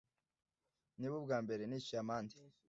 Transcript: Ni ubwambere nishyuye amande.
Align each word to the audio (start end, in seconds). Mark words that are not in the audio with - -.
Ni 0.99 1.07
ubwambere 1.19 1.61
nishyuye 1.65 1.99
amande. 2.03 2.35